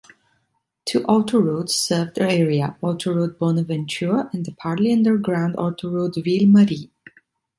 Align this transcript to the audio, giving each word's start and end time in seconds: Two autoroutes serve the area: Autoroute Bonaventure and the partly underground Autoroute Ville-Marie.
Two 0.83 1.01
autoroutes 1.01 1.69
serve 1.69 2.15
the 2.15 2.27
area: 2.27 2.75
Autoroute 2.81 3.37
Bonaventure 3.37 4.31
and 4.33 4.43
the 4.47 4.51
partly 4.53 4.91
underground 4.91 5.53
Autoroute 5.57 6.23
Ville-Marie. 6.23 6.89